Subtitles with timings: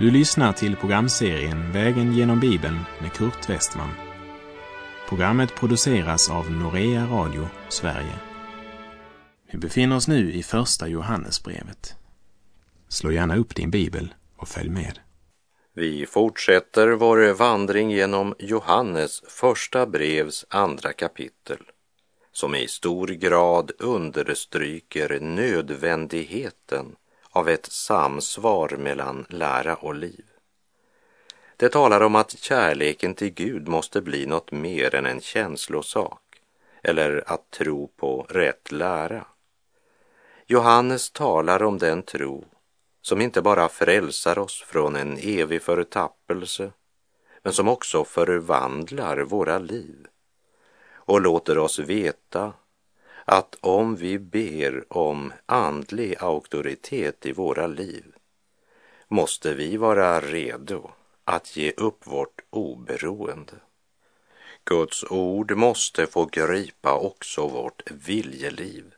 [0.00, 3.90] Du lyssnar till programserien Vägen genom Bibeln med Kurt Westman.
[5.08, 8.14] Programmet produceras av Norea Radio Sverige.
[9.52, 11.94] Vi befinner oss nu i Första Johannesbrevet.
[12.88, 14.98] Slå gärna upp din bibel och följ med.
[15.74, 21.58] Vi fortsätter vår vandring genom Johannes första brevs andra kapitel
[22.32, 26.86] som i stor grad understryker nödvändigheten
[27.30, 30.24] av ett samsvar mellan lära och liv.
[31.56, 36.22] Det talar om att kärleken till Gud måste bli något mer än en känslosak
[36.82, 39.24] eller att tro på rätt lära.
[40.46, 42.44] Johannes talar om den tro
[43.02, 46.72] som inte bara frälsar oss från en evig förtappelse
[47.42, 50.06] men som också förvandlar våra liv
[50.92, 52.52] och låter oss veta
[53.30, 58.04] att om vi ber om andlig auktoritet i våra liv
[59.08, 60.90] måste vi vara redo
[61.24, 63.52] att ge upp vårt oberoende.
[64.64, 68.94] Guds ord måste få gripa också vårt viljeliv.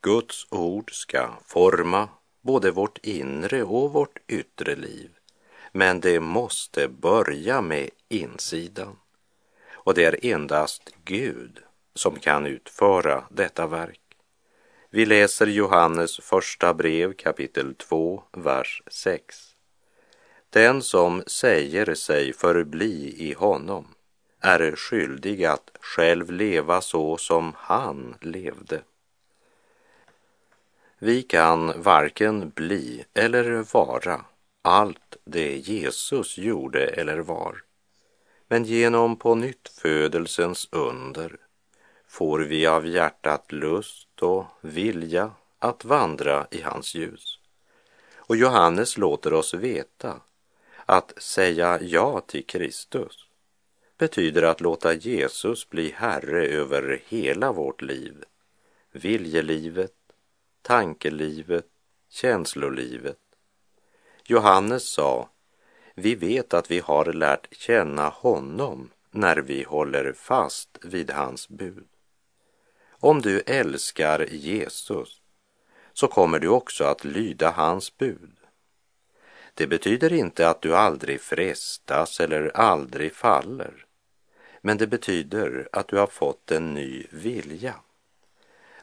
[0.00, 2.08] Guds ord ska forma
[2.40, 5.10] både vårt inre och vårt yttre liv.
[5.72, 8.96] Men det måste börja med insidan.
[9.72, 11.62] Och det är endast Gud
[11.94, 14.00] som kan utföra detta verk.
[14.90, 19.50] Vi läser Johannes första brev kapitel 2, vers 6.
[20.50, 23.86] Den som säger sig förbli i honom
[24.40, 28.82] är skyldig att själv leva så som han levde.
[30.98, 34.24] Vi kan varken bli eller vara
[34.62, 37.62] allt det Jesus gjorde eller var.
[38.48, 41.36] Men genom på nytt födelsens under
[42.10, 47.38] får vi av hjärtat lust och vilja att vandra i hans ljus.
[48.16, 50.20] Och Johannes låter oss veta
[50.86, 53.26] att säga ja till Kristus
[53.98, 58.24] betyder att låta Jesus bli Herre över hela vårt liv,
[58.92, 59.96] viljelivet,
[60.62, 61.66] tankelivet,
[62.08, 63.18] känslolivet.
[64.24, 65.28] Johannes sa,
[65.94, 71.89] vi vet att vi har lärt känna honom när vi håller fast vid hans bud.
[73.00, 75.20] Om du älskar Jesus
[75.92, 78.36] så kommer du också att lyda hans bud.
[79.54, 83.86] Det betyder inte att du aldrig frestas eller aldrig faller,
[84.60, 87.74] men det betyder att du har fått en ny vilja.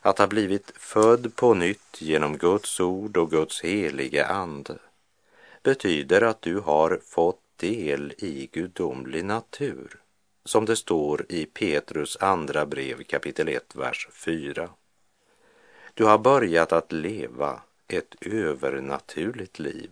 [0.01, 4.77] Att ha blivit född på nytt genom Guds ord och Guds helige ande
[5.63, 10.01] betyder att du har fått del i gudomlig natur
[10.47, 14.69] som det står i Petrus andra brev kapitel 1, vers 4.
[15.93, 19.89] Du har börjat att leva ett övernaturligt liv,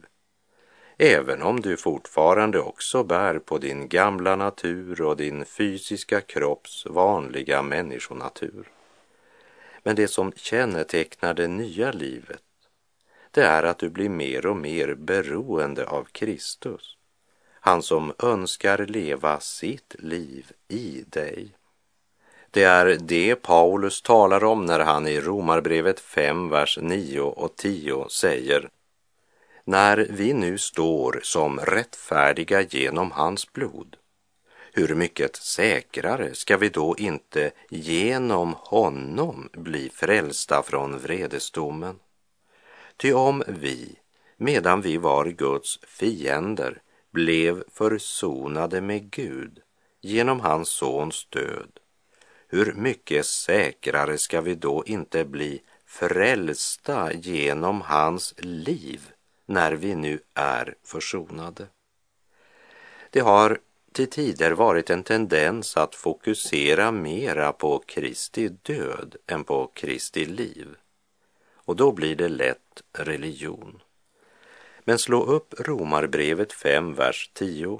[0.97, 7.61] även om du fortfarande också bär på din gamla natur och din fysiska kropps vanliga
[7.61, 8.71] människonatur.
[9.83, 12.43] Men det som kännetecknar det nya livet,
[13.31, 16.94] det är att du blir mer och mer beroende av Kristus
[17.65, 21.55] han som önskar leva sitt liv i dig.
[22.51, 28.09] Det är det Paulus talar om när han i Romarbrevet 5, vers 9 och 10
[28.09, 28.69] säger
[29.63, 33.95] När vi nu står som rättfärdiga genom hans blod,
[34.73, 41.99] hur mycket säkrare ska vi då inte genom honom bli frälsta från vredesdomen?
[42.97, 43.95] Ty om vi,
[44.37, 46.81] medan vi var Guds fiender,
[47.15, 49.61] blev försonade med Gud
[50.01, 51.79] genom hans sons död,
[52.47, 59.01] hur mycket säkrare ska vi då inte bli frälsta genom hans liv
[59.45, 61.67] när vi nu är försonade?
[63.09, 63.59] Det har
[63.91, 70.67] till tider varit en tendens att fokusera mera på Kristi död än på Kristi liv.
[71.53, 73.81] Och då blir det lätt religion.
[74.87, 77.79] Men slå upp Romarbrevet 5, vers 10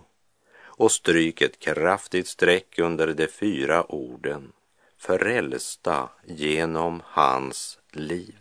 [0.58, 4.52] och stryk ett kraftigt streck under de fyra orden
[4.98, 8.36] Förälsta genom hans liv.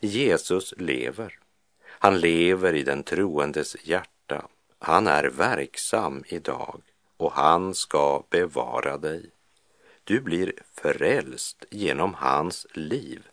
[0.00, 1.38] Jesus lever.
[1.86, 4.48] Han lever i den troendes hjärta.
[4.78, 6.82] Han är verksam idag
[7.16, 9.30] och han ska bevara dig.
[10.04, 13.29] Du blir frälst genom hans liv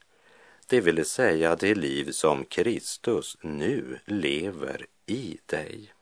[0.69, 5.93] det vill säga det liv som Kristus nu lever i dig.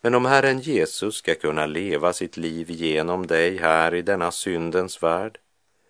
[0.00, 5.02] Men om Herren Jesus ska kunna leva sitt liv genom dig här i denna syndens
[5.02, 5.38] värld,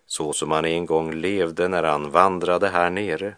[0.07, 3.35] så som han en gång levde när han vandrade här nere,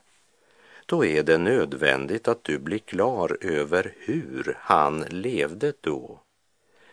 [0.87, 6.21] då är det nödvändigt att du blir klar över hur han levde då,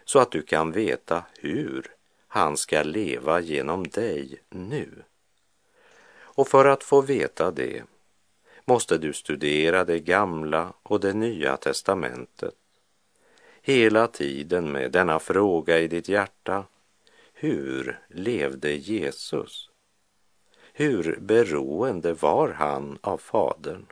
[0.06, 1.92] så att du kan veta hur
[2.28, 5.04] han ska leva genom dig nu.
[6.38, 7.84] Och för att få veta det
[8.66, 12.54] måste du studera det gamla och det nya testamentet.
[13.62, 16.66] Hela tiden med denna fråga i ditt hjärta.
[17.34, 19.70] Hur levde Jesus?
[20.74, 23.86] Hur beroende var han av Fadern?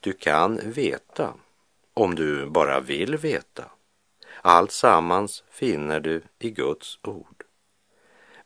[0.00, 1.34] Du kan veta,
[1.94, 3.70] om du bara vill veta.
[4.42, 7.47] Allt sammans finner du i Guds ord.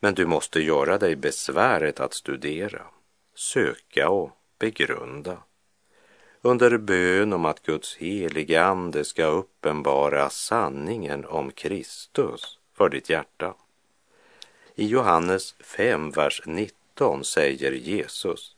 [0.04, 2.82] Men du måste göra dig besväret att studera,
[3.34, 5.38] söka och begrunda
[6.40, 13.54] under bön om att Guds helige ande ska uppenbara sanningen om Kristus för ditt hjärta.
[14.74, 18.56] I Johannes 5, vers 19 säger Jesus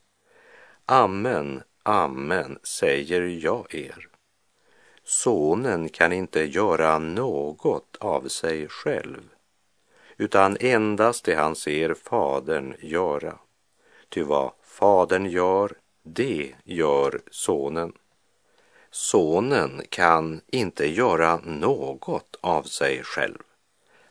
[0.86, 4.08] Amen, amen säger jag er.
[5.02, 9.33] Sonen kan inte göra något av sig själv,
[10.16, 13.38] utan endast det han ser Fadern göra.
[14.08, 15.72] Ty vad Fadern gör,
[16.02, 17.92] det gör Sonen.
[18.90, 23.38] Sonen kan inte göra något av sig själv,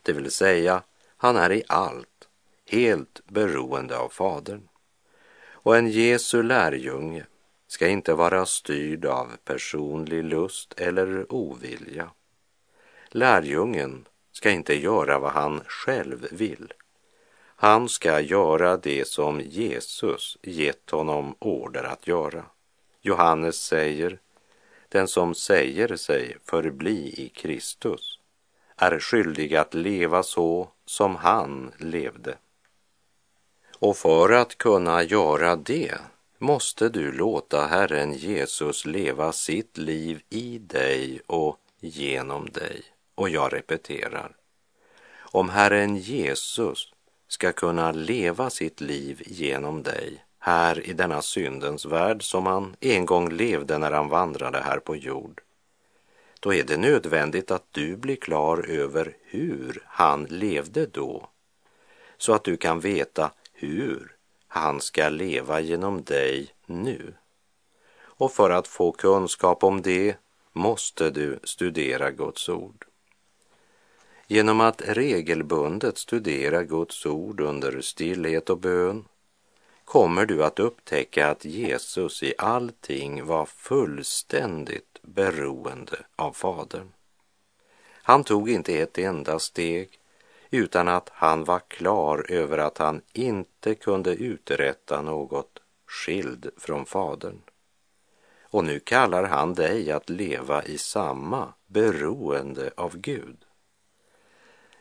[0.02, 0.84] det vill säga
[1.18, 2.28] han är i allt
[2.70, 4.68] helt beroende av Fadern.
[5.52, 7.26] Och en Jesu lärjunge
[7.68, 12.10] ska inte vara styrd av personlig lust eller ovilja.
[13.10, 14.06] Lärjungen
[14.44, 16.74] ska inte göra vad han själv vill.
[17.56, 22.46] Han ska göra det som Jesus gett honom order att göra.
[23.02, 24.20] Johannes säger,
[24.90, 28.20] den som säger sig förbli i Kristus
[28.76, 32.38] är skyldig att leva så som han levde.
[33.80, 35.98] Och för att kunna göra det
[36.38, 42.93] måste du låta Herren Jesus leva sitt liv i dig och genom dig.
[43.16, 44.36] Och jag repeterar,
[45.20, 46.94] om Herren Jesus
[47.28, 53.06] ska kunna leva sitt liv genom dig här i denna syndens värld som han en
[53.06, 55.42] gång levde när han vandrade här på jord,
[56.40, 61.30] då är det nödvändigt att du blir klar över hur han levde då,
[62.18, 64.16] så att du kan veta hur
[64.48, 67.14] han ska leva genom dig nu.
[67.96, 70.18] Och för att få kunskap om det
[70.52, 72.86] måste du studera Guds ord.
[74.28, 79.06] Genom att regelbundet studera Guds ord under stillhet och bön
[79.86, 86.92] kommer du att upptäcka att Jesus i allting var fullständigt beroende av Fadern.
[87.92, 90.00] Han tog inte ett enda steg
[90.52, 97.42] utan att han var klar över att han inte kunde uträtta något skild från Fadern.
[98.42, 103.38] Och nu kallar han dig att leva i samma beroende av Gud.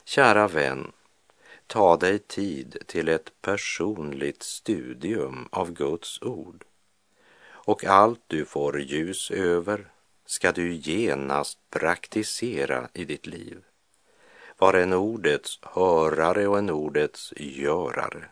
[0.05, 0.91] Kära vän,
[1.67, 6.65] ta dig tid till ett personligt studium av Guds ord.
[7.45, 9.91] Och allt du får ljus över
[10.25, 13.63] ska du genast praktisera i ditt liv.
[14.57, 18.29] Var en ordets hörare och en ordets görare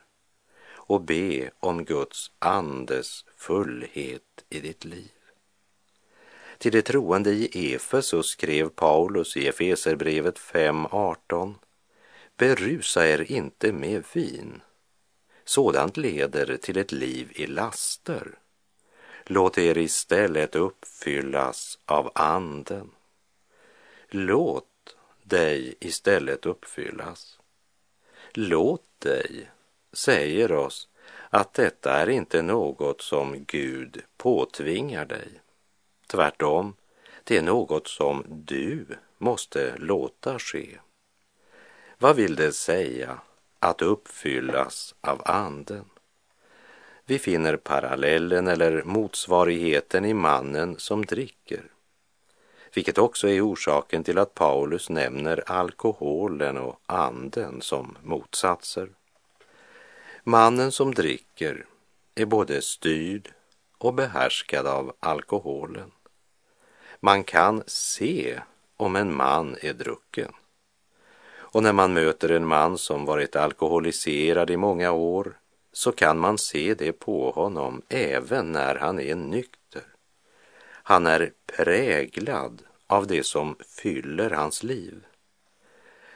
[0.91, 5.20] och be om Guds andes fullhet i ditt liv.
[6.61, 11.53] Till de troende i Efesus skrev Paulus i Efeserbrevet 5.18
[12.37, 14.61] Berusa er inte med vin.
[15.45, 18.39] Sådant leder till ett liv i laster.
[19.25, 22.91] Låt er istället uppfyllas av anden.
[24.09, 27.39] Låt dig istället uppfyllas.
[28.33, 29.49] Låt dig
[29.93, 30.87] säger oss
[31.29, 35.41] att detta är inte något som Gud påtvingar dig.
[36.11, 36.73] Tvärtom,
[37.23, 38.85] det är något som du
[39.17, 40.77] måste låta ske.
[41.97, 43.19] Vad vill det säga
[43.59, 45.85] att uppfyllas av Anden?
[47.05, 51.63] Vi finner parallellen eller motsvarigheten i mannen som dricker,
[52.73, 58.89] vilket också är orsaken till att Paulus nämner alkoholen och anden som motsatser.
[60.23, 61.65] Mannen som dricker
[62.15, 63.33] är både styrd
[63.77, 65.91] och behärskad av alkoholen.
[67.03, 68.39] Man kan se
[68.77, 70.31] om en man är drucken.
[71.33, 75.37] Och när man möter en man som varit alkoholiserad i många år
[75.73, 79.83] så kan man se det på honom även när han är nykter.
[80.83, 85.05] Han är präglad av det som fyller hans liv.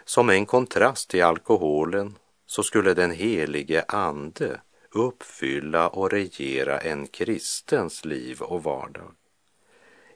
[0.05, 4.61] Som en kontrast till alkoholen så skulle den helige ande
[4.91, 9.11] uppfylla och regera en kristens liv och vardag.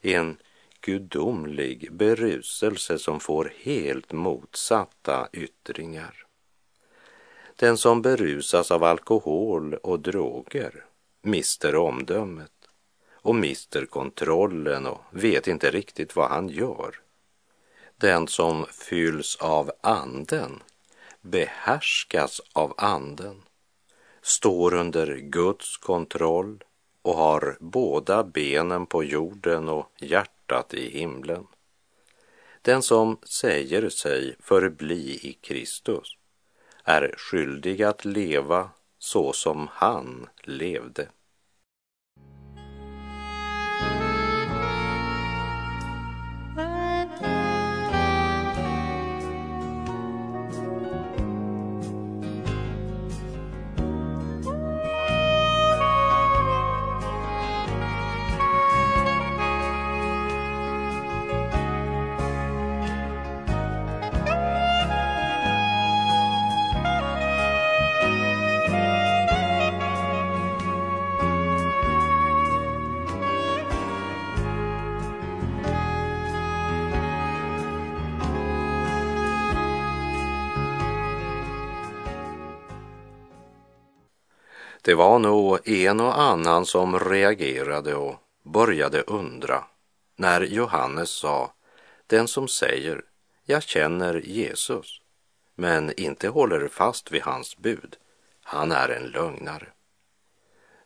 [0.01, 0.37] En
[0.81, 6.25] gudomlig beruselse som får helt motsatta yttringar.
[7.55, 10.85] Den som berusas av alkohol och droger
[11.21, 12.51] mister omdömet
[13.11, 16.95] och mister kontrollen och vet inte riktigt vad han gör.
[17.97, 20.63] Den som fylls av anden
[21.21, 23.41] behärskas av anden,
[24.21, 26.63] står under Guds kontroll
[27.01, 30.38] och har båda benen på jorden och hjärtat
[30.73, 31.47] i himlen.
[32.61, 36.07] Den som säger sig förbli i Kristus
[36.83, 41.09] är skyldig att leva så som han levde.
[84.99, 89.63] Var nog en och annan som reagerade och började undra
[90.15, 91.53] när Johannes sa,
[92.07, 93.01] den som säger
[93.45, 95.01] jag känner Jesus,
[95.55, 97.97] men inte håller fast vid hans bud,
[98.43, 99.67] han är en lögnare.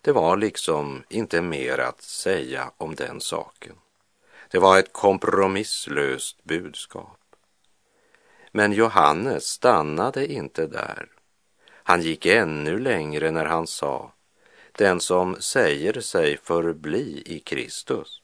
[0.02, 3.76] Det var liksom inte mer att säga om den saken.
[4.52, 7.20] Det var ett kompromisslöst budskap.
[8.52, 11.08] Men Johannes stannade inte där
[11.84, 14.12] han gick ännu längre när han sa,
[14.72, 18.24] den som säger sig förbli i Kristus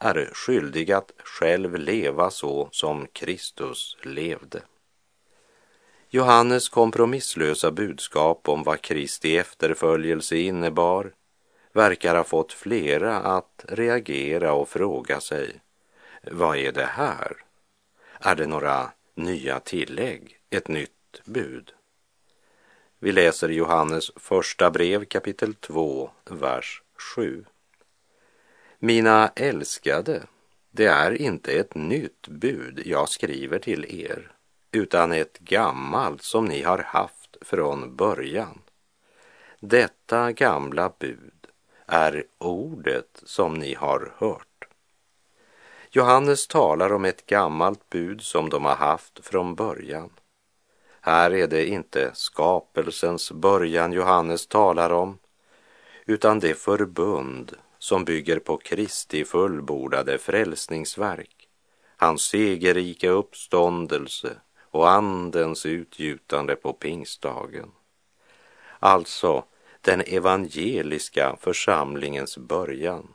[0.00, 4.62] är skyldig att själv leva så som Kristus levde.
[6.08, 11.12] Johannes kompromisslösa budskap om vad Kristi efterföljelse innebar
[11.72, 15.60] verkar ha fått flera att reagera och fråga sig,
[16.30, 17.36] vad är det här?
[18.20, 21.72] Är det några nya tillägg, ett nytt bud?
[23.02, 26.82] Vi läser Johannes första brev kapitel 2, vers
[27.14, 27.44] 7.
[28.78, 30.22] Mina älskade,
[30.70, 34.32] det är inte ett nytt bud jag skriver till er,
[34.72, 38.58] utan ett gammalt som ni har haft från början.
[39.60, 41.46] Detta gamla bud
[41.86, 44.68] är ordet som ni har hört.
[45.90, 50.10] Johannes talar om ett gammalt bud som de har haft från början.
[51.02, 55.18] Här är det inte skapelsens början Johannes talar om,
[56.06, 61.48] utan det förbund som bygger på Kristi fullbordade frälsningsverk,
[61.96, 64.36] hans segerrika uppståndelse
[64.70, 67.70] och andens utgjutande på pingstdagen.
[68.78, 69.44] Alltså
[69.80, 73.08] den evangeliska församlingens början,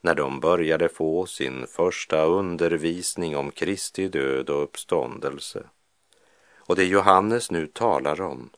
[0.00, 5.64] när de började få sin första undervisning om Kristi död och uppståndelse
[6.68, 8.50] och det Johannes nu talar om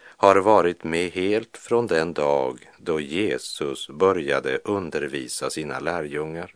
[0.00, 6.54] har varit med helt från den dag då Jesus började undervisa sina lärjungar.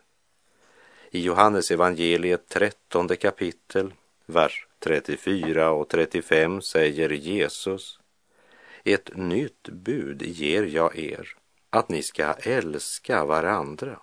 [1.10, 3.94] I Johannes evangeliet 13 kapitel,
[4.26, 7.98] vers 34 och 35 säger Jesus
[8.84, 11.36] Ett nytt bud ger jag er,
[11.70, 14.00] att ni ska älska varandra.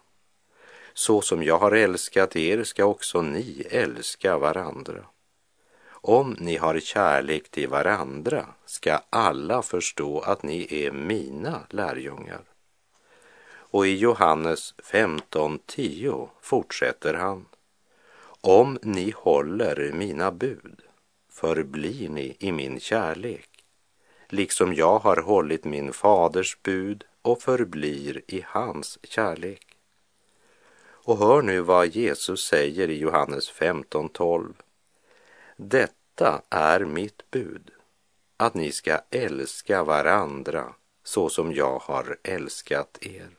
[0.93, 5.05] Så som jag har älskat er ska också ni älska varandra.
[6.03, 12.41] Om ni har kärlek till varandra ska alla förstå att ni är mina lärjungar.
[13.53, 17.45] Och i Johannes 15.10 fortsätter han.
[18.41, 20.81] Om ni håller mina bud
[21.29, 23.49] förblir ni i min kärlek,
[24.29, 29.67] liksom jag har hållit min faders bud och förblir i hans kärlek.
[31.03, 34.53] Och hör nu vad Jesus säger i Johannes 15.12.
[35.63, 37.71] Detta är mitt bud,
[38.37, 43.29] att ni ska älska varandra så som jag har älskat er.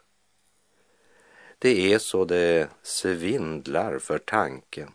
[1.59, 4.91] Det är så det svindlar för tanken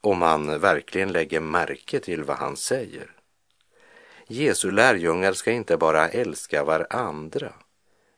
[0.00, 3.10] om man verkligen lägger märke till vad han säger.
[4.26, 7.52] Jesu lärjungar ska inte bara älska varandra,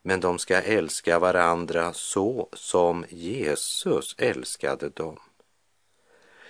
[0.02, 5.18] men de ska älska varandra så som Jesus älskade dem.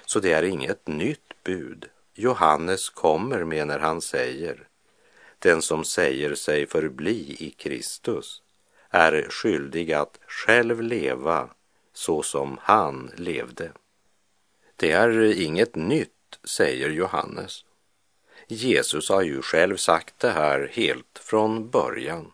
[0.06, 4.68] Så det är inget nytt bud Johannes kommer med när han säger
[5.38, 8.42] Den som säger sig förbli i Kristus
[8.90, 11.50] är skyldig att själv leva
[11.92, 13.72] så som han levde.
[14.76, 17.64] Det är inget nytt, säger Johannes.
[18.48, 22.32] Jesus har ju själv sagt det här helt från början.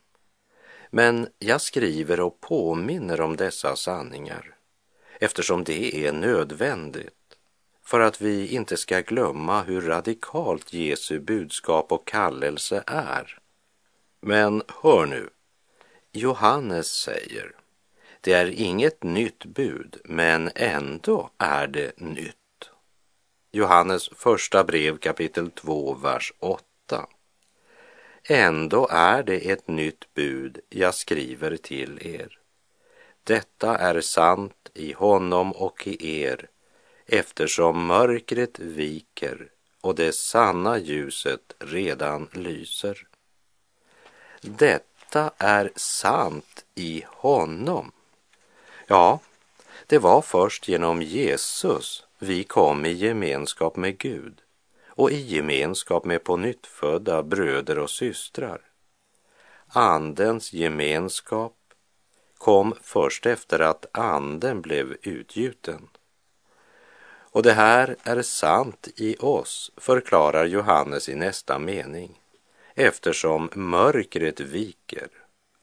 [0.91, 4.55] Men jag skriver och påminner om dessa sanningar
[5.21, 7.22] eftersom det är nödvändigt
[7.93, 13.39] för att vi inte ska glömma hur radikalt Jesu budskap och kallelse är.
[14.21, 15.31] Men hör nu,
[16.13, 17.53] Johannes säger,
[18.21, 22.71] det är inget nytt bud, men ändå är det nytt.
[23.51, 26.63] Johannes första brev kapitel 2, vers 8.
[28.29, 32.39] Ändå är det ett nytt bud jag skriver till er.
[33.25, 36.49] Detta är sant i honom och i er,
[37.13, 39.49] eftersom mörkret viker
[39.81, 43.07] och det sanna ljuset redan lyser.
[44.41, 47.93] Detta är sant i honom.
[48.87, 49.21] Ja,
[49.87, 54.41] det var först genom Jesus vi kom i gemenskap med Gud
[54.87, 58.61] och i gemenskap med pånyttfödda bröder och systrar.
[59.67, 61.57] Andens gemenskap
[62.39, 65.89] kom först efter att anden blev utgjuten.
[67.33, 72.21] Och det här är sant i oss, förklarar Johannes i nästa mening,
[72.75, 75.09] eftersom mörkret viker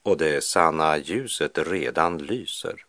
[0.03, 2.85] och det sanna ljuset redan lyser.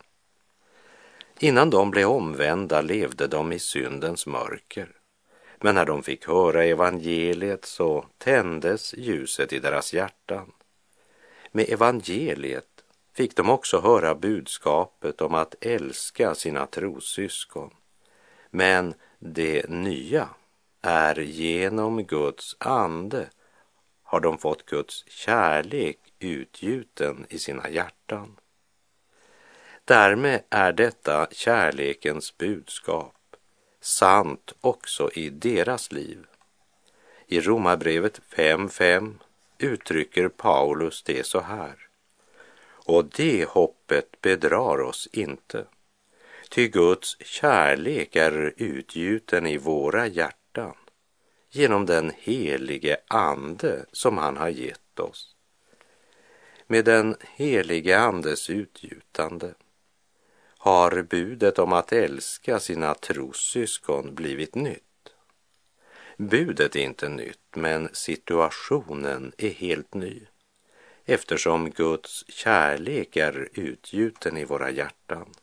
[1.38, 4.88] Innan de blev omvända levde de i syndens mörker.
[5.58, 10.52] Men när de fick höra evangeliet så tändes ljuset i deras hjärtan.
[11.52, 12.84] Med evangeliet
[13.14, 17.70] fick de också höra budskapet om att älska sina trossyskon.
[18.50, 20.28] Men det nya
[20.82, 23.28] är genom Guds ande
[24.02, 28.36] har de fått Guds kärlek utgjuten i sina hjärtan.
[29.84, 33.36] Därmed är detta kärlekens budskap
[33.80, 36.26] sant också i deras liv.
[37.26, 39.14] I Romarbrevet 5.5
[39.58, 41.88] uttrycker Paulus det så här.
[42.86, 45.66] Och det hoppet bedrar oss inte,
[46.50, 50.74] ty Guds kärlek är utgjuten i våra hjärtan
[51.50, 55.36] genom den helige Ande som han har gett oss.
[56.66, 59.54] Med den helige Andes utgjutande
[60.58, 65.12] har budet om att älska sina trossyskon blivit nytt.
[66.16, 70.26] Budet är inte nytt, men situationen är helt ny
[71.04, 75.34] eftersom Guds kärlek är utgjuten i våra hjärtan.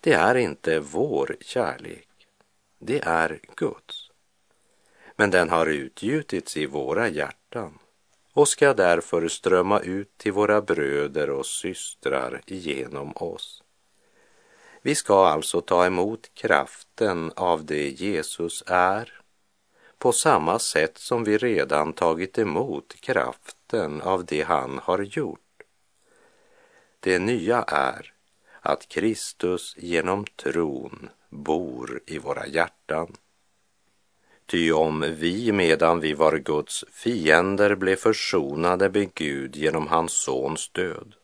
[0.00, 2.08] Det är inte vår kärlek,
[2.78, 4.10] det är Guds.
[5.16, 7.78] Men den har utgjutits i våra hjärtan
[8.32, 13.62] och ska därför strömma ut till våra bröder och systrar genom oss.
[14.82, 19.20] Vi ska alltså ta emot kraften av det Jesus är
[19.98, 25.62] på samma sätt som vi redan tagit emot kraften av det han har gjort.
[27.00, 28.12] Det nya är
[28.60, 33.16] att Kristus genom tron bor i våra hjärtan.
[34.46, 40.68] Ty om vi medan vi var Guds fiender blev försonade med Gud genom hans sons
[40.68, 41.14] död,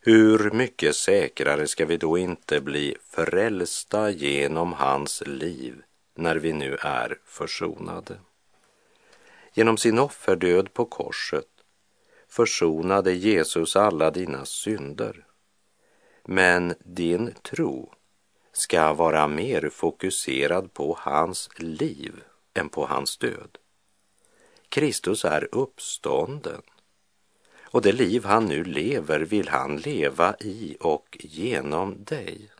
[0.00, 5.82] hur mycket säkrare ska vi då inte bli frälsta genom hans liv
[6.14, 8.18] när vi nu är försonade?
[9.54, 11.48] Genom sin offerdöd på korset
[12.28, 15.24] försonade Jesus alla dina synder.
[16.28, 17.92] Men din tro
[18.52, 22.22] ska vara mer fokuserad på hans liv
[22.54, 23.58] än på hans död.
[24.68, 26.62] Kristus är uppstånden
[27.76, 32.50] och det liv han nu lever vill han leva i och genom dig.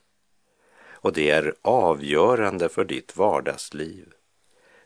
[0.88, 4.12] Och det är avgörande för ditt vardagsliv.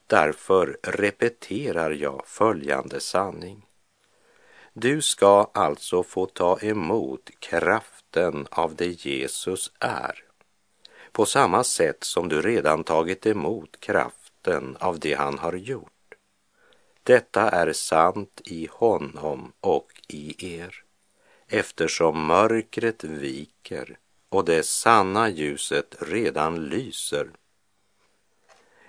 [0.06, 3.66] Därför repeterar jag följande sanning.
[4.72, 10.24] Du ska alltså få ta emot kraft frukten av det Jesus är
[11.12, 16.14] på samma sätt som du redan tagit emot kraften av det han har gjort.
[17.02, 20.74] Detta är sant i honom och i er,
[21.48, 27.30] eftersom mörkret viker och det sanna ljuset redan lyser.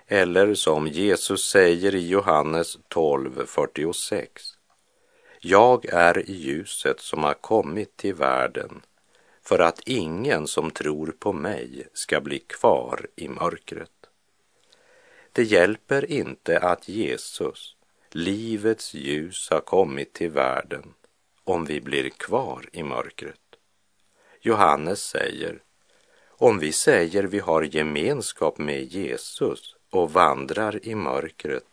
[0.06, 4.26] Eller som Jesus säger i Johannes 12.46.
[5.40, 8.82] Jag är ljuset som har kommit till världen
[9.42, 13.90] för att ingen som tror på mig ska bli kvar i mörkret.
[15.32, 17.76] Det hjälper inte att Jesus
[18.10, 20.94] livets ljus har kommit till världen
[21.44, 23.40] om vi blir kvar i mörkret.
[24.40, 25.62] Johannes säger,
[26.28, 31.64] om vi säger vi har gemenskap med Jesus och vandrar i mörkret,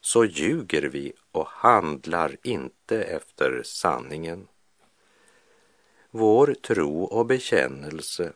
[0.00, 4.48] så ljuger vi och handlar inte efter sanningen.
[6.14, 8.32] Vår tro och bekännelse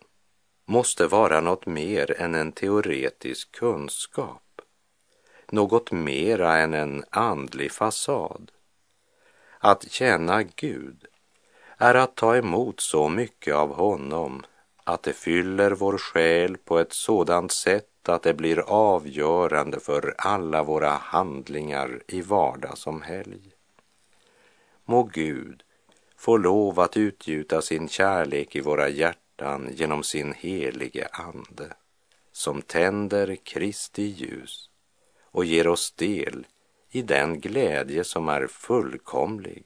[0.66, 4.60] måste vara något mer än en teoretisk kunskap,
[5.50, 8.52] något mera än en andlig fasad.
[9.58, 11.06] Att känna Gud
[11.76, 14.44] är att ta emot så mycket av honom
[14.84, 20.62] att det fyller vår själ på ett sådant sätt att det blir avgörande för alla
[20.62, 23.52] våra handlingar i vardag som helg.
[24.84, 25.62] Må Gud
[26.16, 31.72] får lov att utgjuta sin kärlek i våra hjärtan genom sin helige Ande
[32.32, 34.70] som tänder Kristi ljus
[35.20, 36.46] och ger oss del
[36.90, 39.64] i den glädje som är fullkomlig.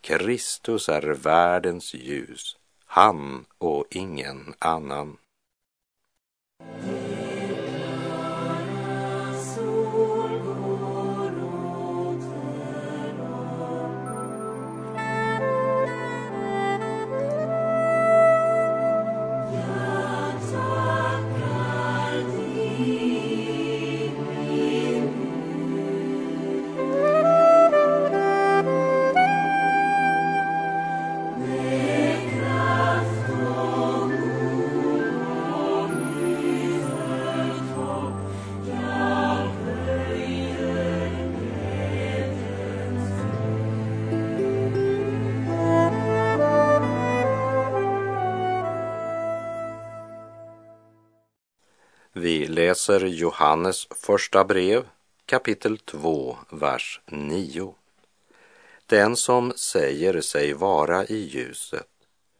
[0.00, 5.16] Kristus är världens ljus, han och ingen annan.
[52.70, 54.88] Läser Johannes första brev
[55.26, 57.74] kapitel 2, vers 9.
[58.86, 61.88] Den som säger sig vara i ljuset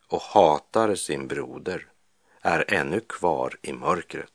[0.09, 1.87] och hatar sin broder
[2.41, 4.33] är ännu kvar i mörkret.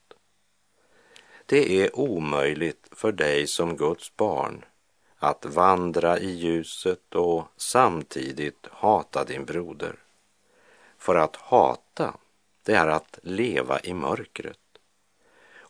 [1.45, 4.65] Det är omöjligt för dig som Guds barn
[5.17, 9.95] att vandra i ljuset och samtidigt hata din broder.
[10.97, 12.13] För att hata,
[12.63, 14.60] det är att leva i mörkret.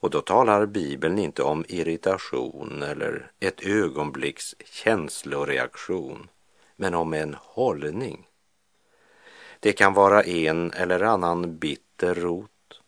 [0.05, 6.29] Och då talar Bibeln inte om irritation eller ett ögonblicks känsloreaktion,
[6.75, 8.27] men om en hållning.
[9.59, 12.81] Det kan vara en eller annan bitter rot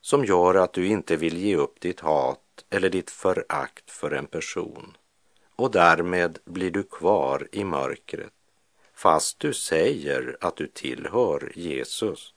[0.00, 4.26] som gör att du inte vill ge upp ditt hat eller ditt förakt för en
[4.26, 4.96] person
[5.56, 8.32] och därmed blir du kvar i mörkret
[8.94, 12.34] fast du säger att du tillhör Jesus.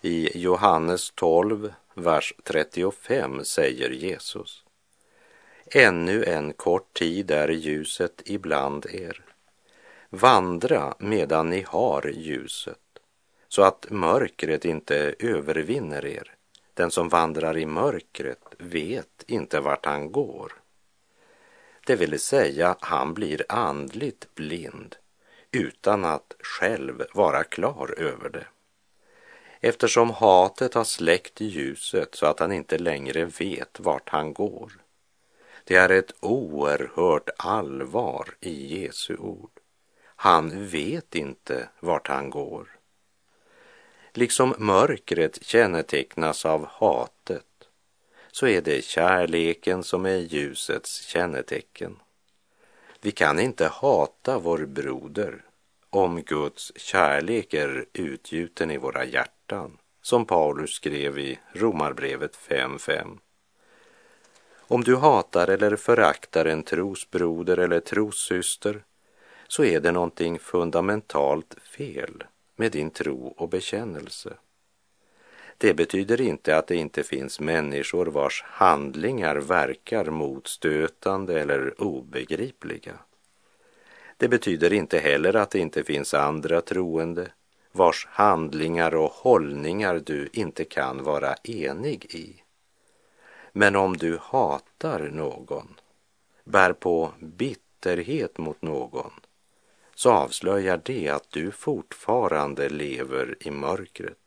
[0.00, 4.64] I Johannes 12, vers 35 säger Jesus.
[5.66, 9.24] Ännu en kort tid är ljuset ibland er.
[10.10, 12.78] Vandra medan ni har ljuset,
[13.48, 16.34] så att mörkret inte övervinner er.
[16.74, 20.52] Den som vandrar i mörkret vet inte vart han går.
[21.86, 24.96] Det vill säga, han blir andligt blind
[25.52, 28.46] utan att själv vara klar över det
[29.60, 34.72] eftersom hatet har släckt ljuset så att han inte längre vet vart han går.
[35.64, 39.50] Det är ett oerhört allvar i Jesu ord.
[40.04, 42.68] Han vet inte vart han går.
[44.12, 47.44] Liksom mörkret kännetecknas av hatet
[48.32, 51.96] så är det kärleken som är ljusets kännetecken.
[53.00, 55.44] Vi kan inte hata vår broder
[55.90, 63.18] om Guds kärlek är utgjuten i våra hjärtan, som Paulus skrev i Romarbrevet 5.5.
[64.56, 68.84] Om du hatar eller föraktar en trosbroder eller trossyster
[69.48, 72.24] så är det någonting fundamentalt fel
[72.56, 74.34] med din tro och bekännelse.
[75.58, 82.98] Det betyder inte att det inte finns människor vars handlingar verkar motstötande eller obegripliga.
[84.18, 87.30] Det betyder inte heller att det inte finns andra troende
[87.72, 92.42] vars handlingar och hållningar du inte kan vara enig i.
[93.52, 95.80] Men om du hatar någon,
[96.44, 99.10] bär på bitterhet mot någon,
[99.94, 104.18] så avslöjar det att du fortfarande lever i mörkret.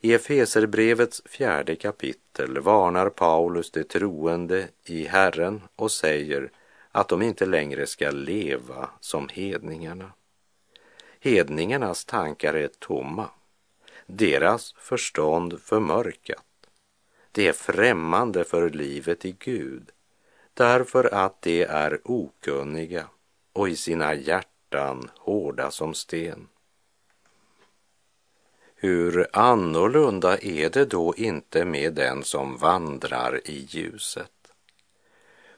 [0.00, 6.50] I Efeserbrevets fjärde kapitel varnar Paulus de troende i Herren och säger
[6.94, 10.12] att de inte längre ska leva som hedningarna.
[11.20, 13.30] Hedningarnas tankar är tomma,
[14.06, 16.44] deras förstånd förmörkat.
[17.32, 19.90] Det är främmande för livet i Gud.
[20.54, 23.06] därför att de är okunniga
[23.52, 26.48] och i sina hjärtan hårda som sten.
[28.74, 34.43] Hur annorlunda är det då inte med den som vandrar i ljuset?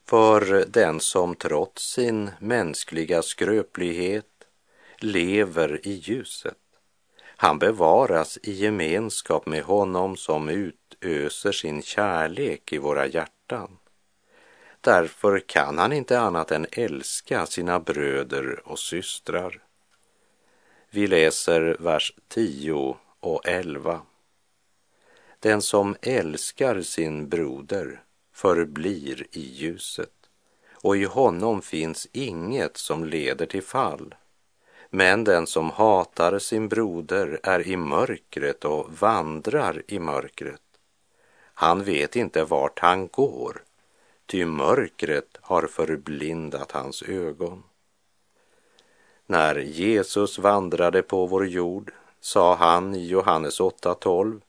[0.09, 4.27] För den som trots sin mänskliga skröplighet
[4.99, 6.59] lever i ljuset,
[7.37, 13.79] han bevaras i gemenskap med honom som utöser sin kärlek i våra hjärtan.
[14.81, 19.63] Därför kan han inte annat än älska sina bröder och systrar.
[20.91, 24.01] Vi läser vers 10 och 11.
[25.41, 28.03] Den som älskar sin broder
[28.37, 30.13] förblir i ljuset
[30.73, 34.15] och i honom finns inget som leder till fall.
[34.91, 40.61] Men den som hatar sin broder är i mörkret och vandrar i mörkret.
[41.55, 43.63] Han vet inte vart han går,
[44.27, 47.63] ty mörkret har förblindat hans ögon.
[49.27, 54.41] När Jesus vandrade på vår jord sa han i Johannes 8.12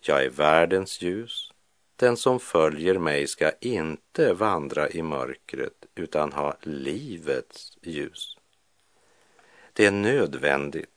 [0.00, 1.51] Jag är världens ljus.
[1.96, 8.36] Den som följer mig ska inte vandra i mörkret utan ha livets ljus.
[9.72, 10.88] Det är nödvändigt,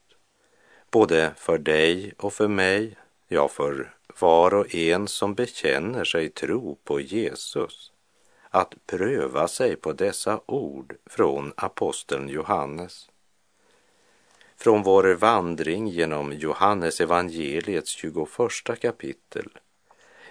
[0.92, 6.78] både för dig och för mig, ja, för var och en som bekänner sig tro
[6.84, 7.92] på Jesus,
[8.50, 13.10] att pröva sig på dessa ord från aposteln Johannes.
[14.58, 18.28] Från vår vandring genom Johannes evangeliets 21
[18.82, 19.50] kapitel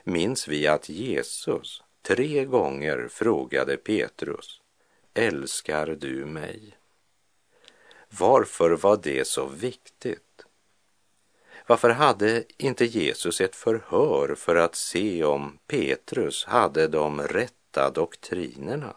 [0.05, 4.61] minns vi att Jesus tre gånger frågade Petrus,
[5.15, 6.77] älskar du mig?
[8.19, 10.45] Varför var det så viktigt?
[11.67, 18.97] Varför hade inte Jesus ett förhör för att se om Petrus hade de rätta doktrinerna?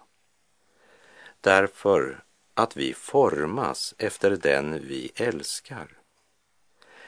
[1.41, 5.88] Därför att vi formas efter den vi älskar.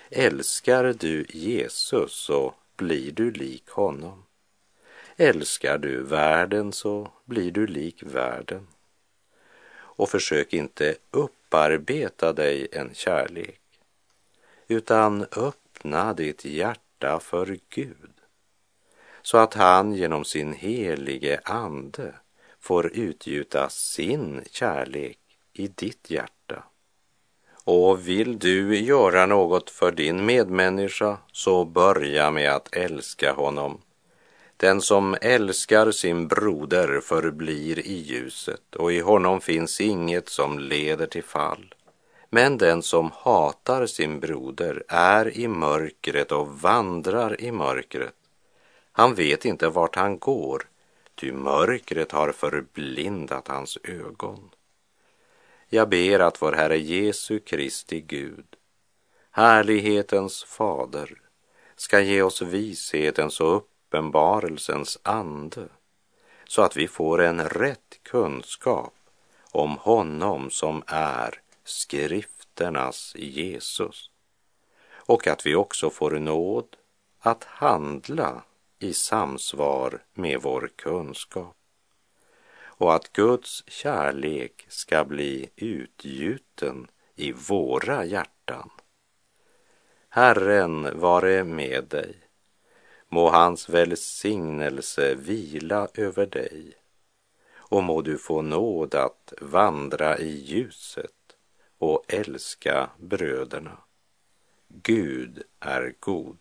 [0.09, 4.23] Älskar du Jesus så blir du lik honom.
[5.17, 8.67] Älskar du världen så blir du lik världen.
[9.71, 13.61] Och försök inte upparbeta dig en kärlek,
[14.67, 18.13] utan öppna ditt hjärta för Gud,
[19.21, 22.13] så att han genom sin helige ande
[22.59, 25.19] får utgjuta sin kärlek
[25.53, 26.38] i ditt hjärta.
[27.71, 33.81] Och vill du göra något för din medmänniska så börja med att älska honom.
[34.57, 41.05] Den som älskar sin broder förblir i ljuset och i honom finns inget som leder
[41.05, 41.73] till fall.
[42.29, 48.15] Men den som hatar sin broder är i mörkret och vandrar i mörkret.
[48.91, 50.63] Han vet inte vart han går,
[51.15, 54.49] ty mörkret har förblindat hans ögon.
[55.71, 58.45] Jag ber att vår Herre Jesu Kristi Gud,
[59.31, 61.21] härlighetens fader,
[61.75, 65.67] ska ge oss vishetens och uppenbarelsens ande
[66.47, 68.93] så att vi får en rätt kunskap
[69.51, 74.09] om honom som är skrifternas Jesus
[74.91, 76.75] och att vi också får nåd
[77.19, 78.43] att handla
[78.79, 81.58] i samsvar med vår kunskap
[82.79, 88.69] och att Guds kärlek ska bli utgjuten i våra hjärtan.
[90.09, 92.15] Herren vare med dig.
[93.09, 96.73] Må hans välsignelse vila över dig
[97.55, 101.35] och må du få nåd att vandra i ljuset
[101.77, 103.77] och älska bröderna.
[104.67, 106.37] Gud är god.